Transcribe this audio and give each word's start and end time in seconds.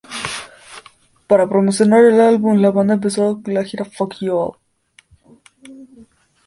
Para 1.27 1.47
promocionar 1.47 2.03
el 2.05 2.19
álbum, 2.21 2.59
la 2.59 2.71
banda 2.71 2.95
encabezó 2.95 3.39
la 3.45 3.63
gira 3.63 3.85
Fuck 3.85 4.15
You 4.21 4.35
All. 4.35 4.55